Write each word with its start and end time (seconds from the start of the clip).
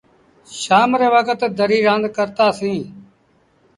شآم 0.61 0.91
ري 0.99 1.07
وکت 1.15 1.39
دريٚ 1.59 1.85
رآند 1.87 2.05
ڪرتآ 2.15 2.47
سيٚݩ۔ 2.59 2.85